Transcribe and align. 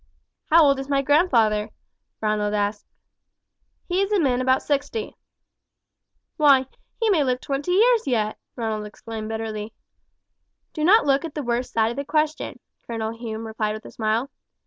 "How 0.49 0.63
old 0.63 0.79
is 0.79 0.89
my 0.89 1.03
grandfather?" 1.03 1.69
Ronald 2.21 2.55
asked. 2.55 2.87
"He 3.85 4.01
is 4.01 4.11
a 4.11 4.19
man 4.19 4.41
about 4.41 4.63
sixty." 4.63 5.15
"Why, 6.37 6.65
he 6.99 7.11
may 7.11 7.23
live 7.23 7.39
twenty 7.39 7.73
years 7.73 8.07
yet!" 8.07 8.39
Ronald 8.55 8.87
exclaimed 8.87 9.29
bitterly. 9.29 9.73
"Do 10.73 10.83
not 10.83 11.05
look 11.05 11.23
at 11.23 11.35
the 11.35 11.43
worst 11.43 11.71
side 11.71 11.91
of 11.91 11.97
the 11.97 12.03
question," 12.03 12.59
Colonel 12.87 13.11
Hume 13.11 13.45
replied 13.45 13.73
with 13.73 13.85
a 13.85 13.91
smile. 13.91 14.31